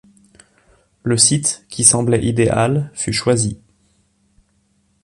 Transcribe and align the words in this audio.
Le 1.03 1.15
site, 1.15 1.67
qui 1.69 1.83
semblait 1.83 2.25
idéal, 2.25 2.89
fut 2.95 3.13
choisi. 3.13 3.61